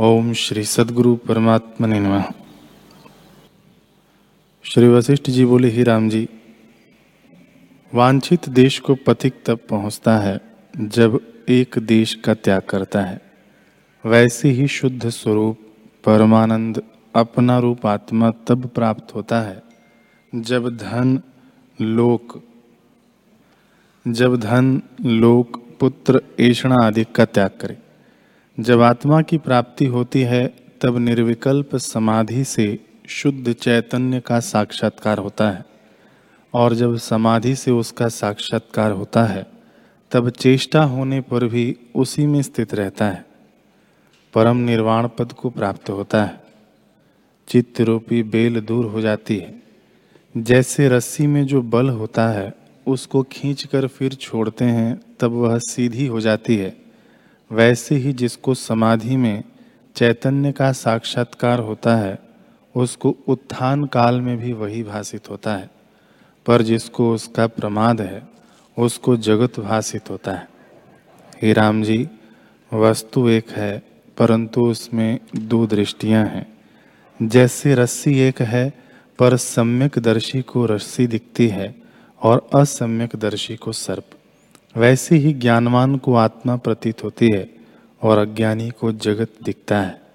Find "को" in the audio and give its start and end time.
8.78-8.94, 45.32-45.50, 80.42-80.66, 83.56-83.72, 85.96-86.14, 88.70-88.92